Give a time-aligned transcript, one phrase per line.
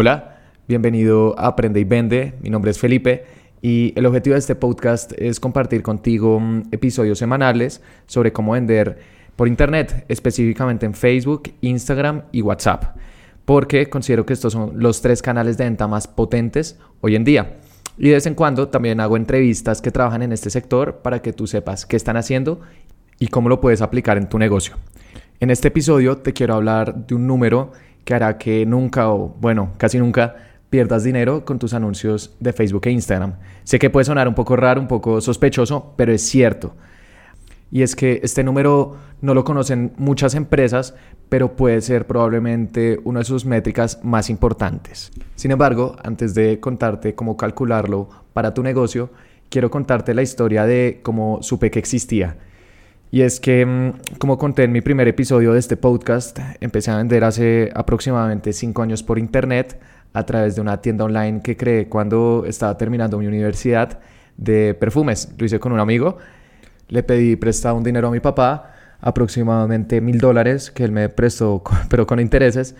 [0.00, 2.32] Hola, bienvenido a Aprende y Vende.
[2.40, 3.26] Mi nombre es Felipe
[3.60, 8.98] y el objetivo de este podcast es compartir contigo mm, episodios semanales sobre cómo vender
[9.36, 12.96] por Internet, específicamente en Facebook, Instagram y WhatsApp,
[13.44, 17.58] porque considero que estos son los tres canales de venta más potentes hoy en día.
[17.98, 21.34] Y de vez en cuando también hago entrevistas que trabajan en este sector para que
[21.34, 22.62] tú sepas qué están haciendo
[23.18, 24.76] y cómo lo puedes aplicar en tu negocio.
[25.40, 27.72] En este episodio te quiero hablar de un número
[28.10, 30.34] que hará que nunca o, bueno, casi nunca
[30.68, 33.34] pierdas dinero con tus anuncios de Facebook e Instagram.
[33.62, 36.74] Sé que puede sonar un poco raro, un poco sospechoso, pero es cierto.
[37.70, 40.96] Y es que este número no lo conocen muchas empresas,
[41.28, 45.12] pero puede ser probablemente una de sus métricas más importantes.
[45.36, 49.10] Sin embargo, antes de contarte cómo calcularlo para tu negocio,
[49.50, 52.38] quiero contarte la historia de cómo supe que existía.
[53.10, 56.96] Y es que, mm, como conté en mi primer episodio de este podcast, empecé a
[56.96, 59.80] vender hace aproximadamente cinco años por internet
[60.12, 63.98] a través de una tienda online que creé cuando estaba terminando mi universidad
[64.36, 65.34] de perfumes.
[65.38, 66.18] Lo hice con un amigo.
[66.88, 71.62] Le pedí prestado un dinero a mi papá, aproximadamente mil dólares, que él me prestó,
[71.88, 72.76] pero con intereses.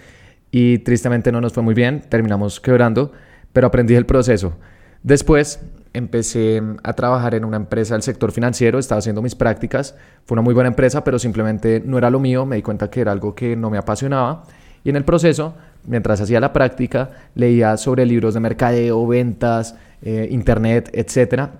[0.52, 3.12] Y tristemente no nos fue muy bien, terminamos quebrando,
[3.52, 4.54] pero aprendí el proceso.
[5.02, 5.60] Después
[5.92, 10.42] empecé a trabajar en una empresa del sector financiero, estaba haciendo mis prácticas, fue una
[10.42, 13.34] muy buena empresa, pero simplemente no era lo mío, me di cuenta que era algo
[13.34, 14.44] que no me apasionaba
[14.84, 15.54] y en el proceso,
[15.86, 21.52] mientras hacía la práctica, leía sobre libros de mercadeo, ventas, eh, internet, etcétera,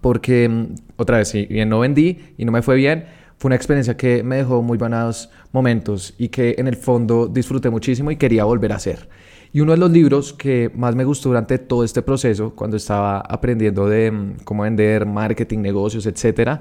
[0.00, 3.04] porque mm, otra vez, si bien no vendí y no me fue bien,
[3.36, 7.68] fue una experiencia que me dejó muy buenos momentos y que en el fondo disfruté
[7.68, 9.08] muchísimo y quería volver a hacer.
[9.54, 13.20] Y uno de los libros que más me gustó durante todo este proceso, cuando estaba
[13.20, 16.58] aprendiendo de mm, cómo vender, marketing, negocios, etc.,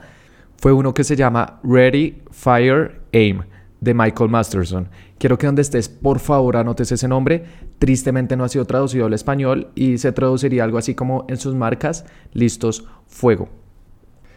[0.57, 3.41] fue uno que se llama Ready, Fire, Aim,
[3.81, 4.89] de Michael Masterson.
[5.17, 7.45] Quiero que donde estés, por favor, anotes ese nombre.
[7.79, 11.55] Tristemente no ha sido traducido al español y se traduciría algo así como en sus
[11.55, 13.49] marcas, listos, fuego.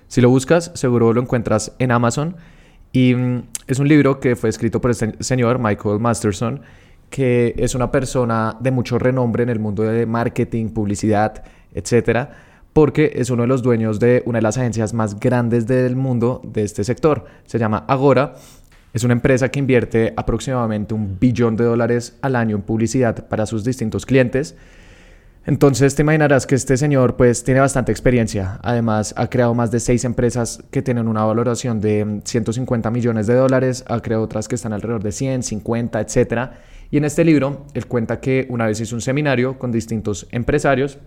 [0.08, 2.36] Si lo buscas, seguro lo encuentras en Amazon.
[2.90, 6.62] Y mm, es un libro que fue escrito por este señor, Michael Masterson,
[7.10, 12.30] que es una persona de mucho renombre en el mundo de marketing, publicidad, etcétera,
[12.72, 16.42] porque es uno de los dueños de una de las agencias más grandes del mundo
[16.44, 17.24] de este sector.
[17.46, 18.34] Se llama Agora.
[18.92, 23.46] Es una empresa que invierte aproximadamente un billón de dólares al año en publicidad para
[23.46, 24.56] sus distintos clientes.
[25.44, 28.58] Entonces te imaginarás que este señor pues tiene bastante experiencia.
[28.62, 33.34] Además ha creado más de seis empresas que tienen una valoración de 150 millones de
[33.34, 33.84] dólares.
[33.86, 36.52] Ha creado otras que están alrededor de 100, 50, etcétera
[36.90, 40.98] y en este libro, él cuenta que una vez hizo un seminario con distintos empresarios,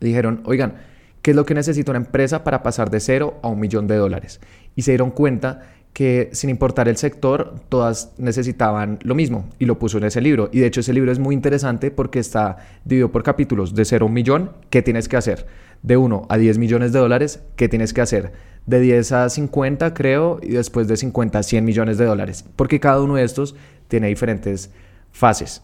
[0.00, 0.74] dijeron, oigan,
[1.22, 3.96] ¿qué es lo que necesita una empresa para pasar de cero a un millón de
[3.96, 4.40] dólares?
[4.76, 9.78] Y se dieron cuenta que sin importar el sector, todas necesitaban lo mismo y lo
[9.78, 10.48] puso en ese libro.
[10.52, 14.06] Y de hecho ese libro es muy interesante porque está dividido por capítulos de cero
[14.06, 15.46] a un millón, ¿qué tienes que hacer?
[15.82, 18.32] De 1 a 10 millones de dólares, ¿qué tienes que hacer?
[18.66, 22.78] De 10 a 50 creo y después de 50 a 100 millones de dólares, porque
[22.80, 23.56] cada uno de estos
[23.88, 24.70] tiene diferentes
[25.10, 25.62] fases.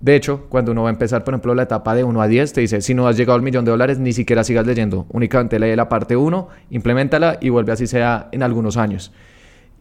[0.00, 2.54] De hecho, cuando uno va a empezar, por ejemplo, la etapa de 1 a 10,
[2.54, 5.06] te dice, si no has llegado al millón de dólares, ni siquiera sigas leyendo.
[5.10, 9.12] Únicamente lee la parte 1, implementala y vuelve así sea en algunos años.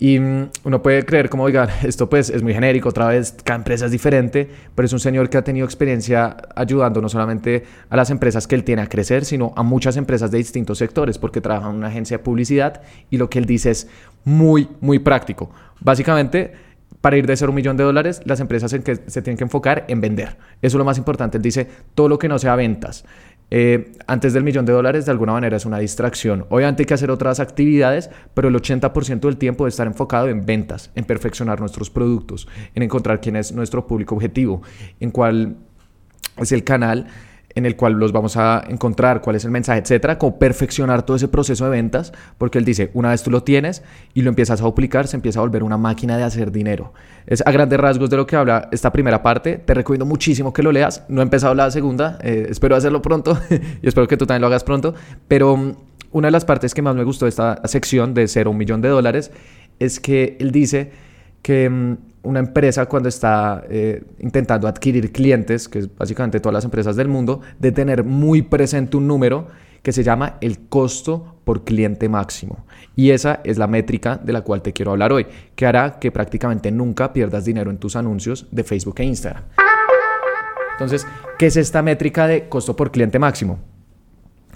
[0.02, 3.58] Y mm, uno puede creer como, oiga, esto pues es muy genérico, otra vez cada
[3.58, 7.98] empresa es diferente, pero es un señor que ha tenido experiencia ayudando no solamente a
[7.98, 11.42] las empresas que él tiene a crecer, sino a muchas empresas de distintos sectores, porque
[11.42, 13.88] trabaja en una agencia de publicidad y lo que él dice es
[14.24, 15.52] muy, muy práctico.
[15.82, 16.54] Básicamente,
[17.02, 19.44] para ir de ser un millón de dólares, las empresas en que se tienen que
[19.44, 20.38] enfocar en vender.
[20.62, 21.38] Eso es lo más importante.
[21.38, 23.06] Él dice, todo lo que no sea ventas.
[23.52, 26.46] Eh, antes del millón de dólares, de alguna manera es una distracción.
[26.50, 30.46] Obviamente hay que hacer otras actividades, pero el 80% del tiempo debe estar enfocado en
[30.46, 34.62] ventas, en perfeccionar nuestros productos, en encontrar quién es nuestro público objetivo,
[35.00, 35.58] en cuál
[36.38, 37.08] es el canal
[37.60, 41.18] en el cual los vamos a encontrar, cuál es el mensaje, etcétera, como perfeccionar todo
[41.18, 43.84] ese proceso de ventas, porque él dice, una vez tú lo tienes
[44.14, 46.94] y lo empiezas a duplicar, se empieza a volver una máquina de hacer dinero.
[47.28, 49.58] Es a grandes rasgos de lo que habla esta primera parte.
[49.58, 51.04] Te recomiendo muchísimo que lo leas.
[51.10, 53.38] No he empezado la segunda, eh, espero hacerlo pronto
[53.82, 54.96] y espero que tú también lo hagas pronto,
[55.28, 55.74] pero mm,
[56.12, 58.82] una de las partes que más me gustó de esta sección de cero un millón
[58.82, 59.32] de dólares
[59.78, 60.92] es que él dice
[61.42, 66.66] que mm, una empresa cuando está eh, intentando adquirir clientes, que es básicamente todas las
[66.66, 69.48] empresas del mundo, de tener muy presente un número
[69.82, 72.66] que se llama el costo por cliente máximo.
[72.96, 75.26] Y esa es la métrica de la cual te quiero hablar hoy,
[75.56, 79.44] que hará que prácticamente nunca pierdas dinero en tus anuncios de Facebook e Instagram.
[80.74, 81.08] Entonces,
[81.38, 83.60] ¿qué es esta métrica de costo por cliente máximo?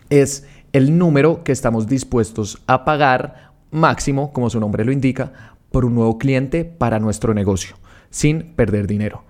[0.09, 5.85] Es el número que estamos dispuestos a pagar máximo, como su nombre lo indica, por
[5.85, 7.77] un nuevo cliente para nuestro negocio,
[8.11, 9.23] sin perder dinero.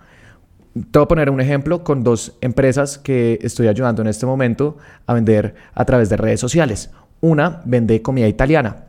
[0.74, 4.78] Te voy a poner un ejemplo con dos empresas que estoy ayudando en este momento
[5.08, 6.92] a vender a través de redes sociales.
[7.22, 8.88] Una vende comida italiana,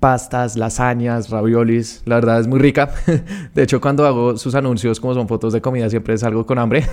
[0.00, 2.02] pastas, lasañas, raviolis.
[2.04, 2.90] La verdad es muy rica.
[3.54, 6.84] De hecho, cuando hago sus anuncios, como son fotos de comida, siempre salgo con hambre.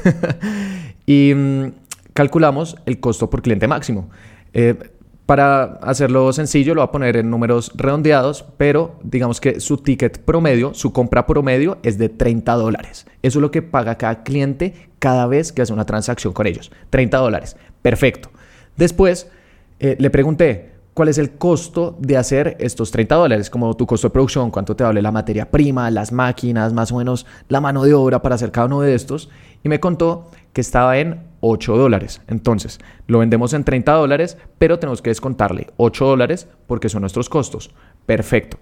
[1.06, 1.72] y mm,
[2.14, 4.10] calculamos el costo por cliente máximo.
[4.54, 4.78] Eh,
[5.28, 10.20] para hacerlo sencillo, lo voy a poner en números redondeados, pero digamos que su ticket
[10.20, 13.06] promedio, su compra promedio es de 30 dólares.
[13.22, 16.72] Eso es lo que paga cada cliente cada vez que hace una transacción con ellos.
[16.92, 17.58] 30 dólares.
[17.82, 18.30] Perfecto.
[18.78, 19.30] Después
[19.82, 23.50] eh, le pregunté, ¿cuál es el costo de hacer estos 30 dólares?
[23.50, 27.00] Como tu costo de producción, cuánto te vale la materia prima, las máquinas, más o
[27.00, 29.30] menos la mano de obra para hacer cada uno de estos.
[29.62, 32.20] Y me contó que estaba en 8 dólares.
[32.26, 37.30] Entonces, lo vendemos en 30 dólares, pero tenemos que descontarle 8 dólares porque son nuestros
[37.30, 37.70] costos.
[38.08, 38.58] Perfecto.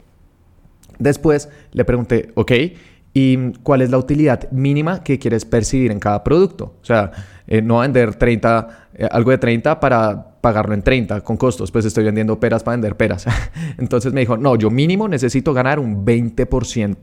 [0.99, 2.51] Después le pregunté, ok,
[3.13, 6.75] ¿y cuál es la utilidad mínima que quieres percibir en cada producto?
[6.81, 7.11] O sea,
[7.47, 11.85] eh, no vender 30, eh, algo de 30 para pagarlo en 30 con costos, pues
[11.85, 13.25] estoy vendiendo peras para vender peras.
[13.77, 16.97] Entonces me dijo, no, yo mínimo necesito ganar un 20%.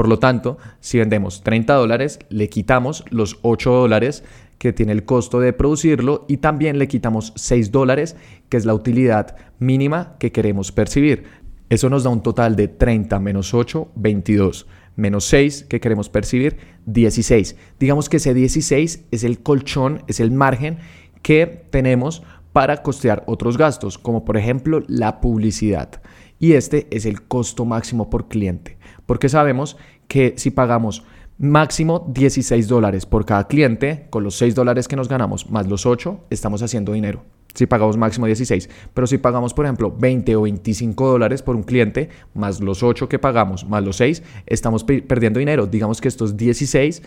[0.00, 4.24] Por lo tanto, si vendemos 30 dólares, le quitamos los 8 dólares
[4.56, 8.16] que tiene el costo de producirlo y también le quitamos 6 dólares,
[8.48, 11.24] que es la utilidad mínima que queremos percibir.
[11.68, 14.66] Eso nos da un total de 30 menos 8, 22,
[14.96, 16.56] menos 6 que queremos percibir,
[16.86, 17.56] 16.
[17.78, 20.78] Digamos que ese 16 es el colchón, es el margen
[21.20, 22.22] que tenemos
[22.54, 26.00] para costear otros gastos, como por ejemplo la publicidad.
[26.38, 28.78] Y este es el costo máximo por cliente,
[29.10, 29.76] porque sabemos
[30.06, 31.02] que si pagamos
[31.36, 35.84] máximo 16 dólares por cada cliente, con los 6 dólares que nos ganamos más los
[35.84, 37.24] 8, estamos haciendo dinero.
[37.52, 41.64] Si pagamos máximo 16, pero si pagamos, por ejemplo, 20 o 25 dólares por un
[41.64, 45.66] cliente, más los 8 que pagamos, más los 6, estamos perdiendo dinero.
[45.66, 47.02] Digamos que estos 16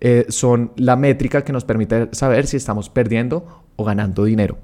[0.00, 4.56] eh, son la métrica que nos permite saber si estamos perdiendo o ganando dinero.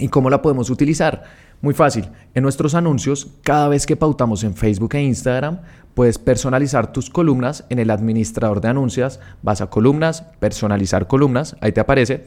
[0.00, 1.24] ¿Y cómo la podemos utilizar?
[1.60, 2.08] Muy fácil.
[2.34, 5.60] En nuestros anuncios, cada vez que pautamos en Facebook e Instagram,
[5.94, 9.20] puedes personalizar tus columnas en el administrador de anuncios.
[9.42, 12.24] Vas a columnas, personalizar columnas, ahí te aparece.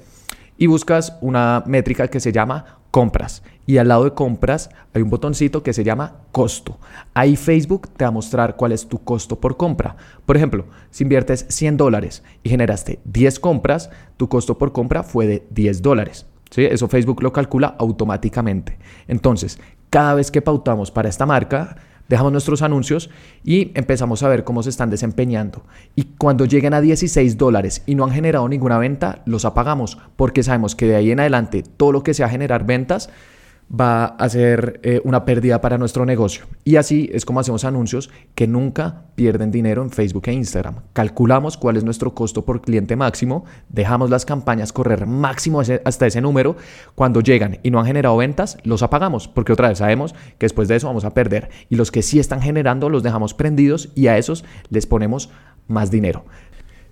[0.56, 3.42] Y buscas una métrica que se llama compras.
[3.66, 6.78] Y al lado de compras hay un botoncito que se llama costo.
[7.16, 9.96] Ahí Facebook te va a mostrar cuál es tu costo por compra.
[10.28, 15.26] Por ejemplo, si inviertes 100 dólares y generaste 10 compras, tu costo por compra fue
[15.26, 16.28] de 10 dólares.
[16.58, 18.78] Eso Facebook lo calcula automáticamente.
[19.08, 19.60] Entonces,
[19.90, 21.76] cada vez que pautamos para esta marca,
[22.10, 23.10] dejamos nuestros anuncios
[23.44, 25.64] y empezamos a ver cómo se están desempeñando.
[25.96, 30.44] Y cuando lleguen a 16 dólares y no han generado ninguna venta, los apagamos porque
[30.44, 33.10] sabemos que de ahí en adelante todo lo que sea generar ventas
[33.70, 36.46] va a ser eh, una pérdida para nuestro negocio.
[36.64, 40.76] Y así es como hacemos anuncios que nunca pierden dinero en Facebook e Instagram.
[40.94, 46.22] Calculamos cuál es nuestro costo por cliente máximo, dejamos las campañas correr máximo hasta ese
[46.22, 46.56] número.
[46.96, 50.68] Cuando llegan y no han generado ventas, los apagamos, porque otra vez sabemos que después
[50.68, 51.50] de eso vamos a perder.
[51.70, 55.30] Y los que sí están generando los dejamos prendidos y a esos les ponemos
[55.68, 56.26] más dinero.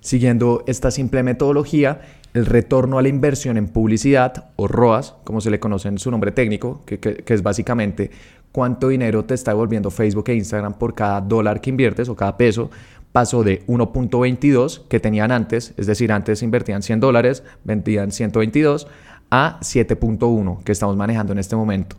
[0.00, 2.00] Siguiendo esta simple metodología,
[2.34, 6.10] el retorno a la inversión en publicidad o ROAS, como se le conoce en su
[6.10, 8.10] nombre técnico, que, es básicamente
[8.52, 12.36] cuánto dinero te está devolviendo Facebook e Instagram por cada dólar que inviertes o cada
[12.36, 12.70] peso,
[13.12, 18.88] pasó de 1.22 que tenían antes, es decir, antes invertían 100 dólares, vendían 122,
[19.30, 21.96] a 7.1 que estamos manejando en este momento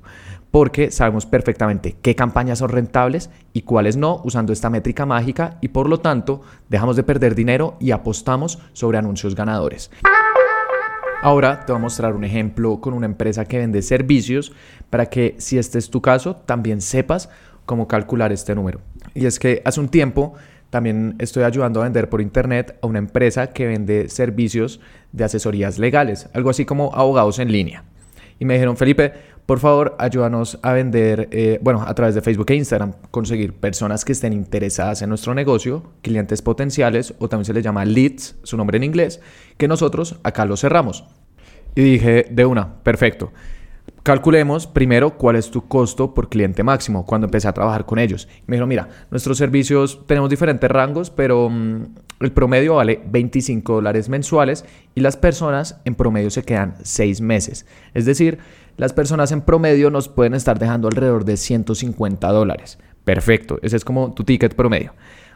[0.54, 5.70] porque sabemos perfectamente qué campañas son rentables y cuáles no usando esta métrica mágica y
[5.70, 9.90] por lo tanto dejamos de perder dinero y apostamos sobre anuncios ganadores.
[11.24, 14.52] Ahora te voy a mostrar un ejemplo con una empresa que vende servicios
[14.90, 17.30] para que si este es tu caso también sepas
[17.66, 18.82] cómo calcular este número.
[19.14, 20.34] Y es que hace un tiempo
[20.70, 24.82] también estoy ayudando a vender por internet a una empresa que vende servicios
[25.14, 27.86] de asesorías legales, algo así como abogados en línea.
[28.38, 29.14] Y me dijeron, Felipe,
[29.46, 34.06] por favor, ayúdanos a vender, eh, bueno, a través de Facebook e Instagram, conseguir personas
[34.06, 38.56] que estén interesadas en nuestro negocio, clientes potenciales, o también se les llama leads, su
[38.56, 39.20] nombre en inglés,
[39.58, 41.06] que nosotros acá lo cerramos.
[41.76, 43.32] Y dije, de una, perfecto.
[44.04, 48.28] Calculemos primero cuál es tu costo por cliente máximo cuando empecé a trabajar con ellos.
[48.48, 51.86] me dijeron, mira, nuestros servicios tenemos diferentes rangos, pero mm,
[52.20, 54.66] el promedio vale 25 dólares mensuales
[54.96, 57.66] y las personas en promedio se quedan 6 meses.
[57.94, 58.40] Es decir,
[58.78, 62.80] las personas en promedio nos pueden estar dejando alrededor de 150 dólares.
[63.04, 64.94] Perfecto, ese es como tu ticket promedio.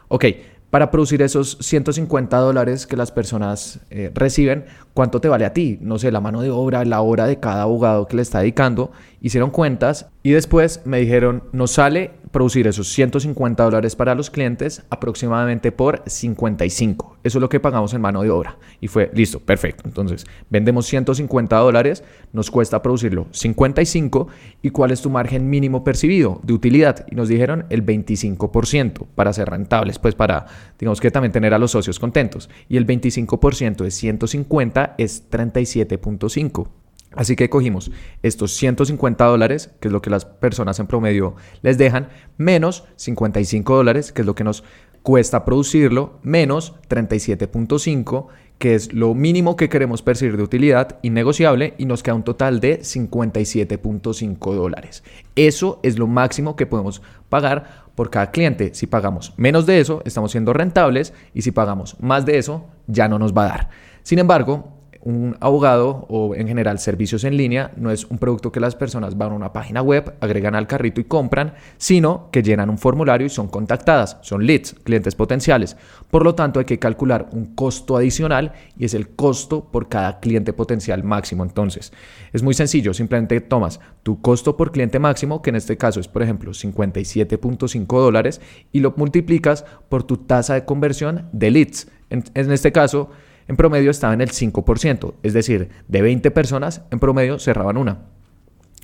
[0.08, 0.24] Ok,
[0.70, 5.78] para producir esos 150 dólares que las personas eh, reciben, ¿cuánto te vale a ti?
[5.80, 8.92] No sé, la mano de obra, la hora de cada abogado que le está dedicando.
[9.20, 14.82] Hicieron cuentas y después me dijeron, nos sale producir esos 150 dólares para los clientes
[14.90, 17.17] aproximadamente por 55.
[17.24, 18.56] Eso es lo que pagamos en mano de obra.
[18.80, 19.82] Y fue, listo, perfecto.
[19.86, 24.28] Entonces, vendemos 150 dólares, nos cuesta producirlo 55.
[24.62, 27.06] ¿Y cuál es tu margen mínimo percibido de utilidad?
[27.10, 30.46] Y nos dijeron el 25% para ser rentables, pues para,
[30.78, 32.48] digamos que también tener a los socios contentos.
[32.68, 36.68] Y el 25% de 150 es 37.5.
[37.14, 37.90] Así que cogimos
[38.22, 43.74] estos 150 dólares, que es lo que las personas en promedio les dejan, menos 55
[43.74, 44.62] dólares, que es lo que nos
[45.08, 48.26] cuesta producirlo, menos 37.5,
[48.58, 52.60] que es lo mínimo que queremos percibir de utilidad innegociable, y nos queda un total
[52.60, 55.02] de 57.5 dólares.
[55.34, 57.00] Eso es lo máximo que podemos
[57.30, 58.74] pagar por cada cliente.
[58.74, 63.08] Si pagamos menos de eso, estamos siendo rentables, y si pagamos más de eso, ya
[63.08, 63.70] no nos va a dar.
[64.02, 64.77] Sin embargo,
[65.08, 69.16] un abogado o en general servicios en línea no es un producto que las personas
[69.16, 73.26] van a una página web, agregan al carrito y compran, sino que llenan un formulario
[73.26, 75.78] y son contactadas, son leads, clientes potenciales.
[76.10, 80.20] Por lo tanto, hay que calcular un costo adicional y es el costo por cada
[80.20, 81.42] cliente potencial máximo.
[81.42, 81.90] Entonces,
[82.34, 86.08] es muy sencillo, simplemente tomas tu costo por cliente máximo, que en este caso es
[86.08, 91.88] por ejemplo 57.5 dólares, y lo multiplicas por tu tasa de conversión de leads.
[92.10, 93.08] En, en este caso,
[93.48, 98.06] en promedio estaba en el 5%, es decir, de 20 personas, en promedio cerraban una.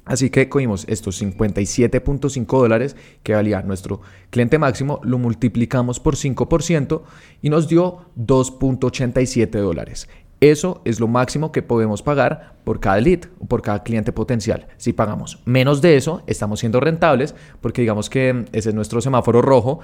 [0.07, 7.03] Así que cogimos estos 57.5 dólares que valía nuestro cliente máximo, lo multiplicamos por 5%
[7.41, 10.09] y nos dio 2.87 dólares.
[10.41, 14.67] Eso es lo máximo que podemos pagar por cada lead o por cada cliente potencial.
[14.77, 19.41] Si pagamos menos de eso, estamos siendo rentables porque digamos que ese es nuestro semáforo
[19.41, 19.81] rojo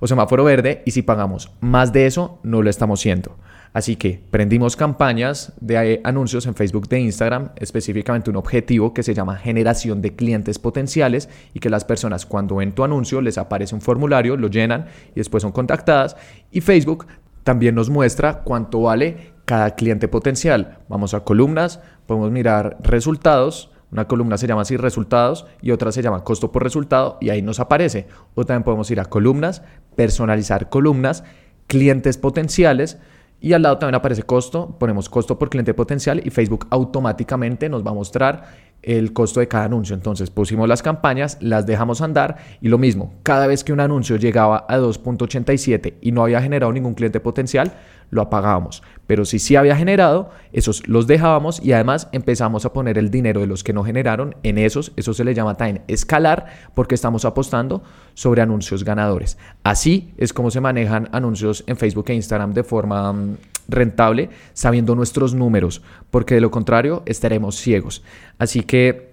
[0.00, 3.36] o semáforo verde y si pagamos más de eso, no lo estamos siendo.
[3.72, 9.14] Así que prendimos campañas de anuncios en Facebook de Instagram, específicamente un objetivo que se
[9.14, 13.74] llama generación de clientes potenciales y que las personas cuando ven tu anuncio les aparece
[13.74, 16.16] un formulario, lo llenan y después son contactadas.
[16.50, 17.06] Y Facebook
[17.44, 20.78] también nos muestra cuánto vale cada cliente potencial.
[20.88, 23.70] Vamos a columnas, podemos mirar resultados.
[23.90, 27.40] Una columna se llama así resultados y otra se llama costo por resultado y ahí
[27.40, 28.06] nos aparece.
[28.34, 29.62] O también podemos ir a columnas,
[29.96, 31.24] personalizar columnas,
[31.66, 32.98] clientes potenciales
[33.40, 37.86] y al lado también aparece costo, ponemos costo por cliente potencial y Facebook automáticamente nos
[37.86, 39.94] va a mostrar el costo de cada anuncio.
[39.94, 44.16] Entonces pusimos las campañas, las dejamos andar y lo mismo, cada vez que un anuncio
[44.16, 47.72] llegaba a 2.87 y no había generado ningún cliente potencial,
[48.10, 48.82] lo apagábamos.
[49.06, 53.40] Pero si sí había generado, esos los dejábamos y además empezamos a poner el dinero
[53.40, 54.92] de los que no generaron en esos.
[54.96, 57.82] Eso se le llama también escalar porque estamos apostando
[58.14, 59.38] sobre anuncios ganadores.
[59.64, 63.36] Así es como se manejan anuncios en Facebook e Instagram de forma mm,
[63.68, 68.02] rentable, sabiendo nuestros números, porque de lo contrario estaremos ciegos.
[68.38, 69.07] Así que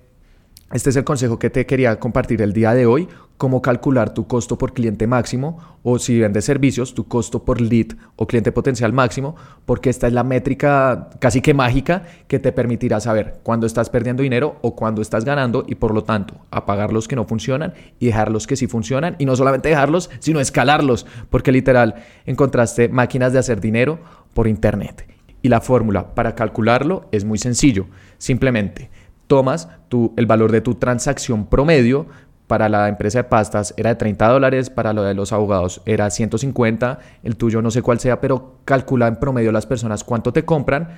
[0.76, 4.28] este es el consejo que te quería compartir el día de hoy, cómo calcular tu
[4.28, 8.92] costo por cliente máximo o si vendes servicios, tu costo por lead o cliente potencial
[8.92, 13.90] máximo, porque esta es la métrica casi que mágica que te permitirá saber cuándo estás
[13.90, 17.74] perdiendo dinero o cuándo estás ganando y por lo tanto apagar los que no funcionan
[17.98, 22.90] y dejar los que sí funcionan y no solamente dejarlos, sino escalarlos, porque literal encontraste
[22.90, 24.00] máquinas de hacer dinero
[24.34, 25.08] por internet.
[25.42, 27.86] Y la fórmula para calcularlo es muy sencillo,
[28.18, 28.90] simplemente
[29.28, 29.70] tomas
[30.18, 32.08] el valor de tu transacción promedio.
[32.48, 36.12] Para la empresa de pastas era de 30 dólares, para lo de los abogados era
[36.12, 40.46] 150, el tuyo no sé cuál sea, pero calcula en promedio las personas cuánto te
[40.46, 40.90] compran.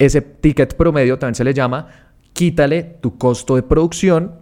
[0.00, 1.86] Ese ticket promedio también se le llama,
[2.32, 4.34] quítale tu costo de producción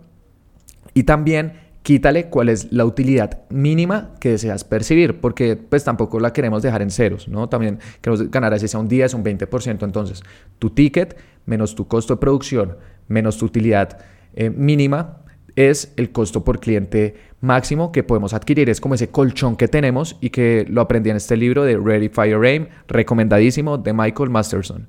[0.94, 6.32] y también quítale cuál es la utilidad mínima que deseas percibir, porque pues tampoco la
[6.32, 7.48] queremos dejar en ceros, ¿no?
[7.50, 10.22] También queremos ganar así sea un 10, un 20%, entonces
[10.58, 12.76] tu ticket menos tu costo de producción
[13.08, 13.98] menos tu utilidad
[14.34, 15.22] eh, mínima
[15.56, 18.68] es el costo por cliente máximo que podemos adquirir.
[18.68, 22.10] Es como ese colchón que tenemos y que lo aprendí en este libro de Ready
[22.10, 24.88] Fire Aim, recomendadísimo de Michael Masterson.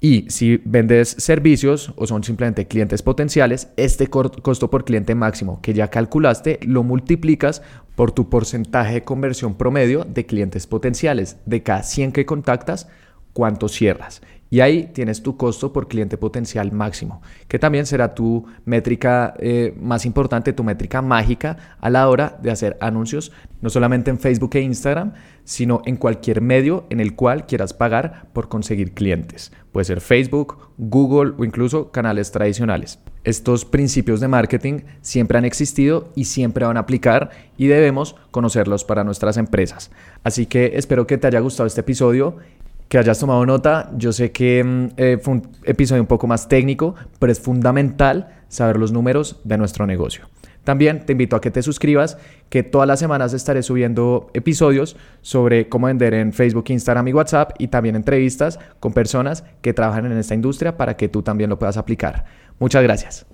[0.00, 5.74] Y si vendes servicios o son simplemente clientes potenciales, este costo por cliente máximo que
[5.74, 7.62] ya calculaste lo multiplicas
[7.94, 11.36] por tu porcentaje de conversión promedio de clientes potenciales.
[11.46, 12.88] De cada 100 que contactas,
[13.32, 14.22] ¿cuánto cierras?
[14.52, 19.74] Y ahí tienes tu costo por cliente potencial máximo, que también será tu métrica eh,
[19.80, 23.32] más importante, tu métrica mágica a la hora de hacer anuncios,
[23.62, 28.26] no solamente en Facebook e Instagram, sino en cualquier medio en el cual quieras pagar
[28.34, 29.52] por conseguir clientes.
[29.72, 32.98] Puede ser Facebook, Google o incluso canales tradicionales.
[33.24, 38.84] Estos principios de marketing siempre han existido y siempre van a aplicar y debemos conocerlos
[38.84, 39.90] para nuestras empresas.
[40.24, 42.36] Así que espero que te haya gustado este episodio
[42.92, 43.90] que hayas tomado nota.
[43.96, 48.28] Yo sé que mm, eh, fue un episodio un poco más técnico, pero es fundamental
[48.48, 50.28] saber los números de nuestro negocio.
[50.62, 52.18] También te invito a que te suscribas,
[52.50, 57.52] que todas las semanas estaré subiendo episodios sobre cómo vender en Facebook, Instagram y WhatsApp
[57.56, 61.58] y también entrevistas con personas que trabajan en esta industria para que tú también lo
[61.58, 62.26] puedas aplicar.
[62.58, 63.31] Muchas gracias.